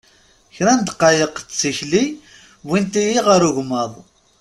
[0.55, 2.05] Kra n ddqayeq d tikli
[2.67, 3.91] wwint-iyi ɣer ugemmaḍ.